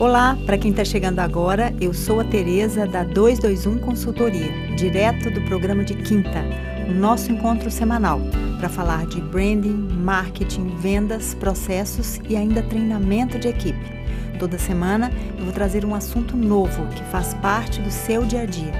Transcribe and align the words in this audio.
Olá, 0.00 0.38
para 0.46 0.56
quem 0.56 0.70
está 0.70 0.84
chegando 0.84 1.18
agora, 1.18 1.74
eu 1.80 1.92
sou 1.92 2.20
a 2.20 2.24
Tereza 2.24 2.86
da 2.86 3.02
221 3.02 3.80
Consultoria, 3.80 4.48
direto 4.76 5.28
do 5.28 5.42
programa 5.42 5.82
de 5.82 5.94
quinta, 5.94 6.44
o 6.88 6.94
nosso 6.94 7.32
encontro 7.32 7.68
semanal, 7.68 8.20
para 8.60 8.68
falar 8.68 9.06
de 9.06 9.20
branding, 9.20 9.74
marketing, 9.74 10.68
vendas, 10.76 11.34
processos 11.34 12.20
e 12.28 12.36
ainda 12.36 12.62
treinamento 12.62 13.40
de 13.40 13.48
equipe. 13.48 13.90
Toda 14.38 14.56
semana 14.56 15.10
eu 15.36 15.42
vou 15.42 15.52
trazer 15.52 15.84
um 15.84 15.96
assunto 15.96 16.36
novo 16.36 16.86
que 16.94 17.02
faz 17.10 17.34
parte 17.34 17.80
do 17.80 17.90
seu 17.90 18.24
dia 18.24 18.42
a 18.42 18.46
dia, 18.46 18.72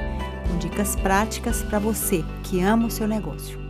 com 0.49 0.57
dicas 0.59 0.95
práticas 0.95 1.65
para 1.65 1.81
você 1.81 2.25
que 2.45 2.61
ama 2.61 2.87
o 2.87 2.93
seu 2.93 3.09
negócio. 3.09 3.68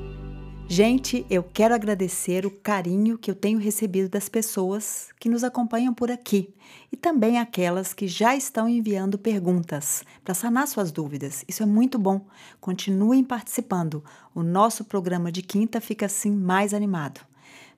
Gente, 0.70 1.24
eu 1.30 1.42
quero 1.42 1.74
agradecer 1.74 2.44
o 2.44 2.50
carinho 2.50 3.16
que 3.16 3.30
eu 3.30 3.34
tenho 3.34 3.58
recebido 3.58 4.06
das 4.06 4.28
pessoas 4.28 5.08
que 5.18 5.26
nos 5.26 5.42
acompanham 5.42 5.94
por 5.94 6.10
aqui 6.10 6.54
e 6.92 6.96
também 6.96 7.38
aquelas 7.38 7.94
que 7.94 8.06
já 8.06 8.36
estão 8.36 8.68
enviando 8.68 9.18
perguntas 9.18 10.04
para 10.22 10.34
sanar 10.34 10.68
suas 10.68 10.92
dúvidas. 10.92 11.42
Isso 11.48 11.62
é 11.62 11.66
muito 11.66 11.98
bom. 11.98 12.26
Continuem 12.60 13.24
participando. 13.24 14.04
O 14.34 14.42
nosso 14.42 14.84
programa 14.84 15.32
de 15.32 15.40
quinta 15.40 15.80
fica 15.80 16.04
assim 16.04 16.30
mais 16.30 16.74
animado. 16.74 17.22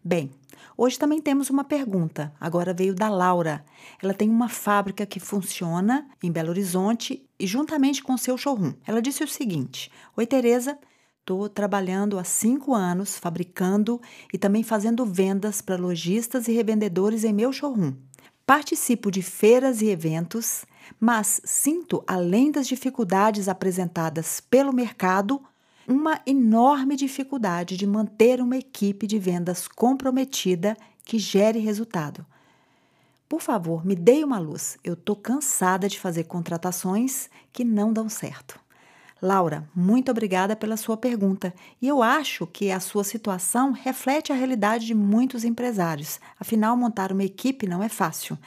Bem, 0.03 0.29
hoje 0.77 0.99
também 0.99 1.21
temos 1.21 1.49
uma 1.49 1.63
pergunta. 1.63 2.35
Agora 2.41 2.75
veio 2.75 2.93
da 2.93 3.09
Laura. 3.09 3.65
Ela 4.03 4.13
tem 4.13 4.29
uma 4.29 4.49
fábrica 4.49 5.07
que 5.07 5.21
funciona 5.21 6.09
em 6.21 6.33
Belo 6.33 6.51
Horizonte 6.51 7.25
e 7.39 7.47
juntamente 7.47 8.03
com 8.03 8.17
seu 8.17 8.37
showroom. 8.37 8.75
Ela 8.85 9.01
disse 9.01 9.23
o 9.23 9.29
seguinte: 9.29 9.93
Oi, 10.17 10.27
Tereza. 10.27 10.77
Estou 11.31 11.49
trabalhando 11.49 12.19
há 12.19 12.25
cinco 12.25 12.75
anos 12.75 13.17
fabricando 13.17 14.01
e 14.33 14.37
também 14.37 14.65
fazendo 14.65 15.07
vendas 15.07 15.63
para 15.63 15.77
lojistas 15.77 16.49
e 16.49 16.53
revendedores 16.53 17.23
em 17.23 17.33
meu 17.33 17.53
showroom. 17.53 17.95
Participo 18.45 19.13
de 19.13 19.23
feiras 19.23 19.81
e 19.81 19.91
eventos, 19.91 20.65
mas 20.99 21.41
sinto, 21.45 22.03
além 22.05 22.51
das 22.51 22.67
dificuldades 22.67 23.47
apresentadas 23.47 24.41
pelo 24.41 24.73
mercado, 24.73 25.41
uma 25.87 26.21
enorme 26.27 26.97
dificuldade 26.97 27.77
de 27.77 27.87
manter 27.87 28.41
uma 28.41 28.57
equipe 28.57 29.07
de 29.07 29.17
vendas 29.17 29.69
comprometida 29.69 30.77
que 31.05 31.17
gere 31.17 31.61
resultado. 31.61 32.27
Por 33.29 33.41
favor, 33.41 33.87
me 33.87 33.95
dê 33.95 34.25
uma 34.25 34.41
luz. 34.41 34.77
Eu 34.83 34.95
estou 34.95 35.15
cansada 35.15 35.89
de 35.89 36.01
fazer 36.01 36.25
contratações 36.25 37.31
que 37.53 37.63
não 37.63 37.93
dão 37.93 38.09
certo. 38.09 38.60
Laura, 39.23 39.69
muito 39.75 40.11
obrigada 40.11 40.57
pela 40.57 40.79
sua 40.79 40.97
pergunta. 40.97 41.53
E 41.81 41.87
eu 41.87 42.03
acho 42.03 42.47
que 42.47 42.71
a 42.71 42.81
sua 42.81 43.05
situação 43.05 43.73
reflete 43.73 44.33
a 44.33 44.35
realidade 44.35 44.87
de 44.87 44.95
muitos 44.95 45.45
empresários. 45.45 46.19
Afinal, 46.39 46.75
montar 46.77 47.13
uma 47.13 47.23
equipe 47.25 47.67
não 47.67 47.83
é 47.83 47.89
fácil. 47.89 48.39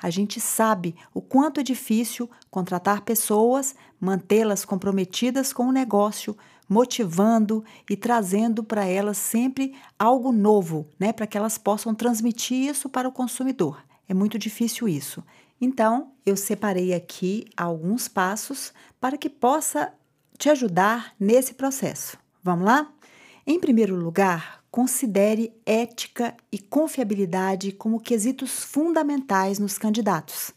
A 0.00 0.08
gente 0.08 0.40
sabe 0.40 0.94
o 1.12 1.20
quanto 1.20 1.60
é 1.60 1.62
difícil 1.62 2.30
contratar 2.50 3.02
pessoas, 3.02 3.74
mantê-las 4.00 4.64
comprometidas 4.64 5.52
com 5.52 5.66
o 5.66 5.72
negócio, 5.72 6.36
motivando 6.68 7.64
e 7.88 7.96
trazendo 7.96 8.62
para 8.62 8.86
elas 8.86 9.18
sempre 9.18 9.74
algo 9.98 10.30
novo, 10.30 10.86
né, 10.98 11.12
para 11.12 11.26
que 11.26 11.36
elas 11.36 11.58
possam 11.58 11.92
transmitir 11.92 12.70
isso 12.70 12.88
para 12.88 13.08
o 13.08 13.12
consumidor. 13.12 13.82
É 14.08 14.14
muito 14.14 14.38
difícil 14.38 14.88
isso. 14.88 15.24
Então, 15.60 16.12
eu 16.24 16.36
separei 16.36 16.94
aqui 16.94 17.44
alguns 17.56 18.08
passos 18.08 18.72
para 19.00 19.18
que 19.18 19.28
possa 19.28 19.92
te 20.40 20.48
ajudar 20.48 21.14
nesse 21.20 21.52
processo. 21.52 22.16
Vamos 22.42 22.64
lá? 22.64 22.90
Em 23.46 23.60
primeiro 23.60 23.94
lugar, 23.94 24.64
considere 24.70 25.52
ética 25.66 26.34
e 26.50 26.58
confiabilidade 26.58 27.72
como 27.72 28.00
quesitos 28.00 28.64
fundamentais 28.64 29.58
nos 29.58 29.76
candidatos. 29.76 30.50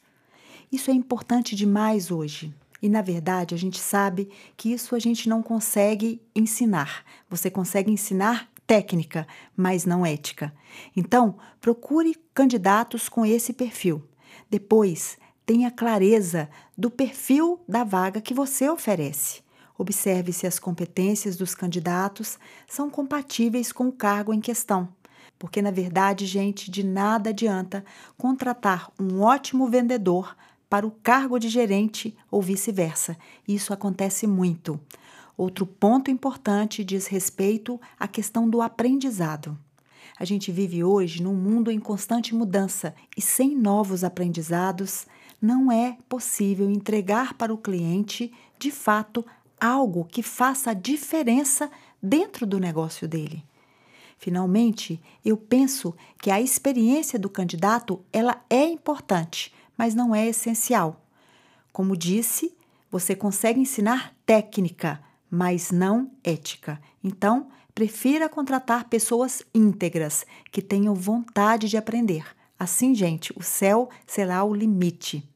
Isso 0.72 0.90
é 0.90 0.94
importante 0.94 1.54
demais 1.54 2.12
hoje. 2.12 2.56
E 2.82 2.88
na 2.88 3.02
verdade, 3.02 3.54
a 3.54 3.58
gente 3.58 3.78
sabe 3.78 4.30
que 4.56 4.72
isso 4.72 4.96
a 4.96 5.00
gente 5.00 5.28
não 5.28 5.44
consegue 5.44 6.22
ensinar. 6.34 7.04
Você 7.30 7.52
consegue 7.52 7.92
ensinar 7.92 8.50
técnica, 8.66 9.28
mas 9.56 9.86
não 9.86 10.06
ética. 10.06 10.54
Então, 10.96 11.36
procure 11.60 12.16
candidatos 12.34 13.10
com 13.10 13.26
esse 13.26 13.52
perfil. 13.52 14.02
Depois, 14.50 15.18
tenha 15.46 15.70
clareza 15.70 16.50
do 16.78 16.90
perfil 16.90 17.60
da 17.68 17.84
vaga 17.84 18.22
que 18.22 18.34
você 18.34 18.70
oferece. 18.70 19.43
Observe 19.78 20.32
se 20.32 20.46
as 20.46 20.60
competências 20.60 21.36
dos 21.36 21.56
candidatos 21.56 22.38
são 22.68 22.90
compatíveis 22.90 23.72
com 23.72 23.88
o 23.88 23.92
cargo 23.92 24.34
em 24.34 24.40
questão. 24.40 24.88
Porque, 25.40 25.62
na 25.62 25.72
verdade, 25.72 26.26
gente, 26.26 26.70
de 26.70 26.84
nada 26.84 27.32
adianta 27.32 27.84
contratar 28.18 28.92
um 29.00 29.22
ótimo 29.22 29.68
vendedor 29.68 30.36
para 30.70 30.88
o 30.88 30.92
cargo 30.92 31.38
de 31.38 31.50
gerente 31.50 32.16
ou 32.32 32.42
vice-versa. 32.42 33.18
Isso 33.48 33.74
acontece 33.74 34.26
muito. 34.26 34.80
Outro 35.36 35.66
ponto 35.66 36.12
importante 36.12 36.84
diz 36.84 37.08
respeito 37.08 37.80
à 38.00 38.08
questão 38.08 38.50
do 38.50 38.62
aprendizado. 38.62 39.58
A 40.18 40.26
gente 40.26 40.52
vive 40.52 40.84
hoje 40.84 41.22
num 41.22 41.34
mundo 41.34 41.72
em 41.72 41.80
constante 41.80 42.36
mudança 42.36 42.94
e 43.18 43.22
sem 43.22 43.56
novos 43.56 44.04
aprendizados, 44.04 45.08
não 45.42 45.72
é 45.72 45.98
possível 46.08 46.70
entregar 46.70 47.34
para 47.34 47.54
o 47.54 47.58
cliente, 47.58 48.32
de 48.58 48.72
fato, 48.72 49.26
algo 49.64 50.04
que 50.04 50.22
faça 50.22 50.72
a 50.72 50.74
diferença 50.74 51.72
dentro 52.02 52.46
do 52.46 52.60
negócio 52.60 53.08
dele. 53.08 53.42
Finalmente, 54.18 55.02
eu 55.24 55.38
penso 55.38 55.96
que 56.22 56.30
a 56.30 56.42
experiência 56.42 57.18
do 57.18 57.30
candidato 57.30 58.04
ela 58.12 58.44
é 58.50 58.66
importante, 58.66 59.54
mas 59.78 59.96
não 59.96 60.14
é 60.14 60.28
essencial. 60.28 61.02
Como 61.72 61.96
disse, 61.96 62.54
você 62.92 63.16
consegue 63.16 63.60
ensinar 63.60 64.14
técnica, 64.26 65.02
mas 65.32 65.72
não 65.72 66.12
ética. 66.24 66.80
Então, 67.02 67.48
prefira 67.74 68.28
contratar 68.28 68.90
pessoas 68.90 69.44
íntegras 69.56 70.26
que 70.52 70.62
tenham 70.62 70.94
vontade 70.94 71.70
de 71.70 71.78
aprender. 71.78 72.26
Assim, 72.60 72.94
gente, 72.94 73.34
o 73.38 73.42
céu 73.42 73.90
será 74.06 74.44
o 74.44 74.54
limite. 74.54 75.28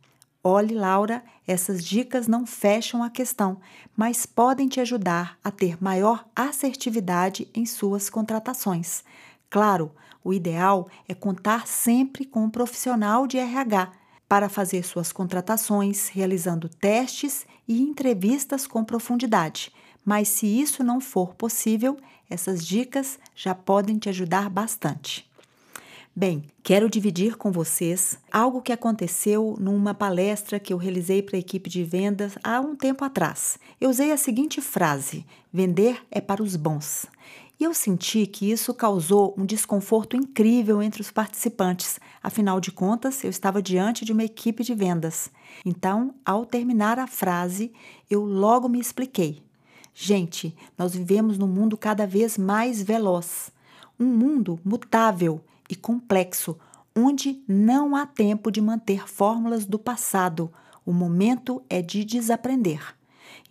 Olhe, 0.50 0.76
Laura, 0.76 1.26
essas 1.46 1.84
dicas 1.84 2.26
não 2.26 2.46
fecham 2.48 3.04
a 3.04 3.10
questão, 3.10 3.60
mas 3.98 4.26
podem 4.26 4.70
te 4.70 4.80
ajudar 4.80 5.38
a 5.44 5.52
ter 5.52 5.76
maior 5.84 6.26
assertividade 6.34 7.50
em 7.54 7.66
suas 7.66 8.10
contratações. 8.10 9.04
Claro, 9.50 9.92
o 10.24 10.34
ideal 10.34 10.88
é 11.06 11.14
contar 11.14 11.68
sempre 11.68 12.24
com 12.24 12.46
um 12.46 12.50
profissional 12.50 13.28
de 13.28 13.38
RH 13.38 13.92
para 14.26 14.48
fazer 14.48 14.84
suas 14.84 15.12
contratações, 15.12 16.08
realizando 16.08 16.70
testes 16.70 17.46
e 17.68 17.82
entrevistas 17.82 18.66
com 18.66 18.86
profundidade. 18.86 19.74
Mas 20.06 20.30
se 20.30 20.48
isso 20.48 20.82
não 20.82 21.02
for 21.02 21.36
possível, 21.36 21.98
essas 22.30 22.66
dicas 22.66 23.20
já 23.36 23.54
podem 23.54 23.98
te 23.98 24.08
ajudar 24.08 24.50
bastante. 24.50 25.30
Bem, 26.20 26.46
quero 26.64 26.90
dividir 26.90 27.38
com 27.38 27.52
vocês 27.52 28.18
algo 28.32 28.60
que 28.60 28.72
aconteceu 28.72 29.56
numa 29.60 29.94
palestra 29.94 30.60
que 30.60 30.74
eu 30.74 30.78
realizei 30.78 31.22
para 31.22 31.36
a 31.36 31.40
equipe 31.40 31.70
de 31.70 31.84
vendas 31.84 32.40
há 32.44 32.60
um 32.60 32.76
tempo 32.76 33.06
atrás. 33.06 33.60
Eu 33.80 33.92
usei 33.92 34.12
a 34.12 34.18
seguinte 34.18 34.60
frase: 34.60 35.24
vender 35.54 36.02
é 36.10 36.20
para 36.20 36.42
os 36.42 36.56
bons. 36.56 37.06
E 37.60 37.64
eu 37.64 37.72
senti 37.72 38.26
que 38.26 38.50
isso 38.50 38.74
causou 38.74 39.36
um 39.38 39.46
desconforto 39.46 40.16
incrível 40.16 40.82
entre 40.82 41.02
os 41.02 41.12
participantes. 41.12 42.00
Afinal 42.24 42.60
de 42.60 42.72
contas, 42.72 43.24
eu 43.24 43.30
estava 43.30 43.62
diante 43.62 44.04
de 44.04 44.12
uma 44.12 44.24
equipe 44.24 44.64
de 44.64 44.74
vendas. 44.74 45.30
Então, 45.64 46.16
ao 46.26 46.48
terminar 46.48 46.98
a 46.98 47.06
frase, 47.06 47.72
eu 48.10 48.26
logo 48.26 48.68
me 48.68 48.80
expliquei. 48.80 49.44
Gente, 49.94 50.56
nós 50.76 50.96
vivemos 50.96 51.38
num 51.38 51.48
mundo 51.48 51.78
cada 51.78 52.08
vez 52.08 52.40
mais 52.40 52.82
veloz, 52.82 53.52
um 54.00 54.06
mundo 54.06 54.60
mutável 54.66 55.44
e 55.70 55.76
complexo, 55.76 56.58
onde 56.96 57.44
não 57.48 57.96
há 57.96 58.06
tempo 58.06 58.52
de 58.52 58.62
manter 58.62 59.08
fórmulas 59.08 59.66
do 59.66 59.78
passado. 59.78 60.52
O 60.86 60.92
momento 60.92 61.62
é 61.70 61.82
de 61.82 62.04
desaprender. 62.04 62.96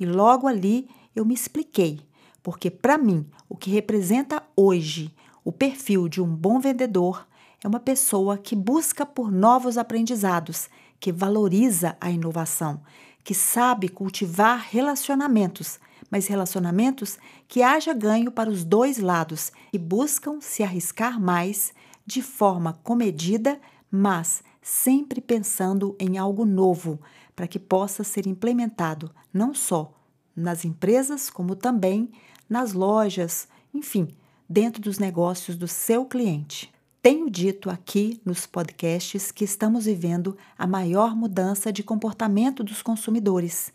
E 0.00 0.04
logo 0.04 0.46
ali 0.46 0.88
eu 1.14 1.24
me 1.24 1.34
expliquei, 1.34 2.00
porque 2.42 2.70
para 2.70 2.98
mim, 2.98 3.26
o 3.48 3.56
que 3.56 3.70
representa 3.70 4.42
hoje 4.56 5.14
o 5.44 5.52
perfil 5.52 6.08
de 6.08 6.20
um 6.20 6.26
bom 6.26 6.58
vendedor 6.58 7.26
é 7.62 7.68
uma 7.68 7.80
pessoa 7.80 8.36
que 8.36 8.56
busca 8.56 9.06
por 9.06 9.30
novos 9.30 9.78
aprendizados, 9.78 10.68
que 10.98 11.12
valoriza 11.12 11.96
a 12.00 12.10
inovação, 12.10 12.80
que 13.22 13.34
sabe 13.34 13.88
cultivar 13.88 14.66
relacionamentos, 14.70 15.78
mas 16.10 16.26
relacionamentos 16.26 17.18
que 17.48 17.62
haja 17.62 17.92
ganho 17.92 18.30
para 18.30 18.50
os 18.50 18.64
dois 18.64 18.98
lados 18.98 19.52
e 19.72 19.78
buscam 19.78 20.40
se 20.40 20.62
arriscar 20.62 21.20
mais 21.20 21.72
de 22.06 22.22
forma 22.22 22.78
comedida, 22.84 23.60
mas 23.90 24.42
sempre 24.62 25.20
pensando 25.20 25.96
em 25.98 26.18
algo 26.18 26.44
novo 26.44 27.00
para 27.34 27.46
que 27.46 27.58
possa 27.58 28.04
ser 28.04 28.26
implementado 28.26 29.10
não 29.32 29.54
só 29.54 29.92
nas 30.34 30.64
empresas, 30.64 31.28
como 31.28 31.56
também 31.56 32.10
nas 32.48 32.72
lojas, 32.72 33.48
enfim, 33.72 34.08
dentro 34.48 34.80
dos 34.80 34.98
negócios 34.98 35.56
do 35.56 35.66
seu 35.66 36.04
cliente. 36.04 36.72
Tenho 37.02 37.30
dito 37.30 37.70
aqui 37.70 38.20
nos 38.24 38.46
podcasts 38.46 39.30
que 39.30 39.44
estamos 39.44 39.84
vivendo 39.84 40.36
a 40.58 40.66
maior 40.66 41.14
mudança 41.14 41.72
de 41.72 41.82
comportamento 41.82 42.64
dos 42.64 42.82
consumidores. 42.82 43.72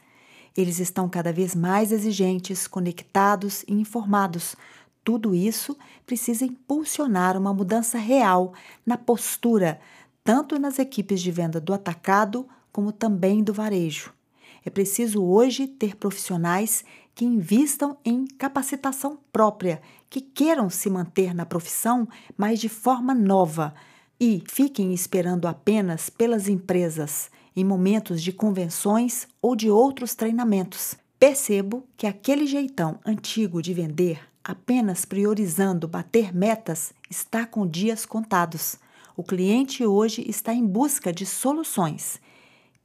Eles 0.56 0.80
estão 0.80 1.08
cada 1.08 1.32
vez 1.32 1.56
mais 1.56 1.94
exigentes, 1.94 2.68
conectados 2.68 3.64
e 3.68 3.74
informados. 3.74 4.56
Tudo 5.04 5.34
isso 5.34 5.78
precisa 6.06 6.46
impulsionar 6.46 7.38
uma 7.38 7.54
mudança 7.54 7.98
real 7.98 8.54
na 8.86 8.98
postura, 8.98 9.80
tanto 10.24 10.60
nas 10.60 10.78
equipes 10.78 11.22
de 11.22 11.32
venda 11.32 11.60
do 11.60 11.74
atacado 11.74 12.48
como 12.72 12.92
também 12.92 13.44
do 13.44 13.54
varejo. 13.54 14.14
É 14.64 14.70
preciso 14.70 15.24
hoje 15.24 15.66
ter 15.68 15.96
profissionais 15.96 16.86
que 17.16 17.26
invistam 17.26 17.98
em 18.06 18.26
capacitação 18.26 19.18
própria, 19.32 19.82
que 20.10 20.22
queiram 20.22 20.70
se 20.70 20.90
manter 20.90 21.34
na 21.34 21.46
profissão, 21.46 22.08
mas 22.38 22.60
de 22.60 22.70
forma 22.70 23.14
nova, 23.14 23.74
e 24.20 24.44
fiquem 24.48 24.94
esperando 24.94 25.48
apenas 25.48 26.10
pelas 26.10 26.48
empresas 26.48 27.32
em 27.56 27.66
momentos 27.66 28.22
de 28.22 28.32
convenções 28.32 29.28
ou 29.42 29.56
de 29.56 29.70
outros 29.70 30.14
treinamentos. 30.14 30.96
Percebo 31.20 31.84
que 31.98 32.06
aquele 32.08 32.46
jeitão 32.46 33.00
antigo 33.06 33.62
de 33.62 33.74
vender, 33.74 34.31
apenas 34.44 35.06
priorizando 35.06 35.88
bater 35.88 36.34
metas, 36.34 36.94
está 37.10 37.46
com 37.46 37.68
dias 37.68 38.06
contados. 38.06 38.78
O 39.16 39.24
cliente 39.24 39.86
hoje 39.86 40.24
está 40.28 40.54
em 40.54 40.66
busca 40.66 41.12
de 41.12 41.26
soluções 41.26 42.20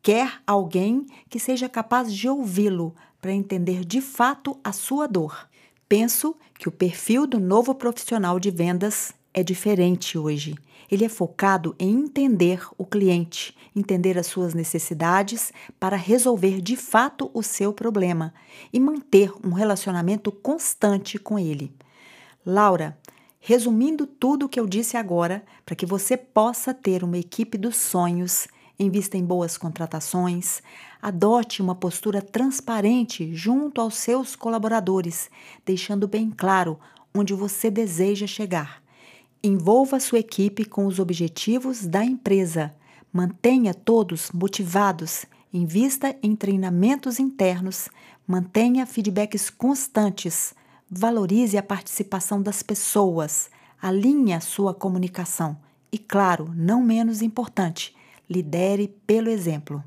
quer 0.07 0.41
alguém 0.47 1.05
que 1.29 1.37
seja 1.37 1.69
capaz 1.69 2.15
de 2.15 2.29
ouvi-lo 2.29 2.95
para 3.21 3.33
entender 3.33 3.85
de 3.85 4.01
fato 4.01 4.57
a 4.63 4.73
sua 4.73 5.09
dor. 5.09 5.49
Penso 5.89 6.37
que 6.57 6.69
o 6.69 6.73
perfil 6.73 7.27
do 7.27 7.41
novo 7.41 7.75
profissional 7.75 8.39
de 8.39 8.53
vendas 8.53 9.13
é 9.37 9.43
diferente 9.43 10.17
hoje. 10.17 10.57
Ele 10.91 11.05
é 11.05 11.11
focado 11.11 11.77
em 11.79 11.91
entender 11.91 12.67
o 12.79 12.87
cliente, 12.87 13.55
entender 13.75 14.17
as 14.17 14.27
suas 14.27 14.55
necessidades 14.55 15.53
para 15.79 15.95
resolver 15.95 16.63
de 16.63 16.75
fato 16.75 17.31
o 17.35 17.43
seu 17.43 17.71
problema 17.71 18.33
e 18.73 18.81
manter 18.81 19.31
um 19.45 19.53
relacionamento 19.53 20.33
constante 20.33 21.19
com 21.19 21.39
ele. 21.39 21.71
Laura, 22.47 22.97
resumindo 23.39 24.07
tudo 24.07 24.47
o 24.47 24.49
que 24.49 24.59
eu 24.59 24.67
disse 24.67 24.97
agora, 24.97 25.45
para 25.67 25.77
que 25.77 25.85
você 25.85 26.17
possa 26.17 26.73
ter 26.73 27.05
uma 27.05 27.19
equipe 27.19 27.59
dos 27.59 27.77
sonhos, 27.77 28.49
invista 28.79 29.19
em 29.19 29.25
boas 29.25 29.59
contratações, 29.59 30.63
adote 31.03 31.61
uma 31.61 31.75
postura 31.75 32.23
transparente 32.23 33.35
junto 33.35 33.83
aos 33.83 33.97
seus 33.97 34.35
colaboradores, 34.35 35.29
deixando 35.65 36.09
bem 36.09 36.31
claro 36.31 36.79
onde 37.15 37.35
você 37.35 37.71
deseja 37.71 38.27
chegar. 38.27 38.86
Envolva 39.43 40.01
sua 40.01 40.19
equipe 40.19 40.65
com 40.65 40.87
os 40.87 40.99
objetivos 40.99 41.87
da 41.87 42.05
empresa. 42.05 42.75
Mantenha 43.13 43.73
todos 43.73 44.31
motivados. 44.33 45.25
Invista 45.53 46.17
em 46.23 46.35
treinamentos 46.35 47.21
internos. 47.21 47.89
Mantenha 48.27 48.87
feedbacks 48.87 49.49
constantes. 49.51 50.55
Valorize 50.91 51.57
a 51.57 51.63
participação 51.63 52.43
das 52.43 52.63
pessoas. 52.63 53.49
Alinhe 53.81 54.33
a 54.33 54.41
sua 54.41 54.75
comunicação. 54.75 55.57
E, 55.93 55.99
claro, 55.99 56.51
não 56.55 56.83
menos 56.83 57.23
importante, 57.23 57.95
lidere 58.29 58.89
pelo 59.07 59.29
exemplo. 59.29 59.83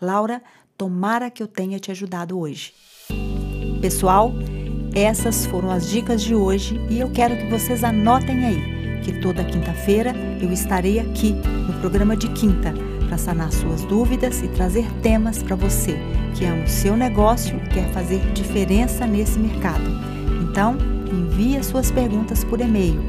Laura, 0.00 0.42
tomara 0.76 1.30
que 1.30 1.42
eu 1.42 1.46
tenha 1.46 1.78
te 1.78 1.90
ajudado 1.90 2.38
hoje. 2.38 2.74
Pessoal, 3.80 4.32
essas 4.94 5.46
foram 5.46 5.70
as 5.70 5.88
dicas 5.88 6.22
de 6.22 6.34
hoje 6.34 6.76
e 6.90 6.98
eu 6.98 7.10
quero 7.12 7.36
que 7.36 7.48
vocês 7.48 7.84
anotem 7.84 8.44
aí 8.44 8.77
que 8.98 9.20
toda 9.20 9.44
quinta-feira 9.44 10.14
eu 10.40 10.50
estarei 10.52 10.98
aqui 10.98 11.32
no 11.32 11.74
programa 11.80 12.16
de 12.16 12.28
quinta 12.28 12.74
para 13.06 13.18
sanar 13.18 13.52
suas 13.52 13.84
dúvidas 13.84 14.42
e 14.42 14.48
trazer 14.48 14.90
temas 15.02 15.42
para 15.42 15.56
você 15.56 15.98
que 16.34 16.44
ama 16.44 16.64
o 16.64 16.68
seu 16.68 16.96
negócio 16.96 17.56
e 17.56 17.68
quer 17.68 17.90
fazer 17.92 18.20
diferença 18.32 19.06
nesse 19.06 19.38
mercado. 19.38 19.88
Então, 20.42 20.76
envie 21.10 21.62
suas 21.64 21.90
perguntas 21.90 22.44
por 22.44 22.60
e-mail 22.60 23.00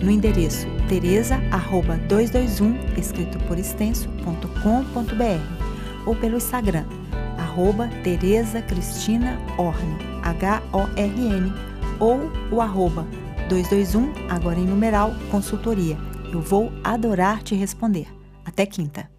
no 0.00 0.10
endereço 0.10 0.66
tereza@221 0.88 2.98
escrito 2.98 3.38
por 3.46 3.58
extenso.com.br 3.58 6.06
ou 6.06 6.16
pelo 6.16 6.36
Instagram 6.36 6.84
arroba 7.52 7.88
Tereza 8.02 8.62
Cristina 8.62 9.38
Orne, 9.58 9.98
H-O-R-N, 10.22 11.52
ou 12.00 12.30
o 12.50 12.60
arroba 12.60 13.06
221, 13.52 14.30
agora 14.30 14.58
em 14.58 14.64
numeral, 14.64 15.12
consultoria. 15.30 15.98
Eu 16.32 16.40
vou 16.40 16.72
adorar 16.82 17.42
te 17.42 17.54
responder. 17.54 18.06
Até 18.46 18.64
quinta! 18.64 19.11